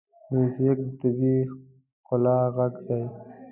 [0.31, 1.41] موزیک د طبیعي
[2.03, 3.01] ښکلا غږ دی.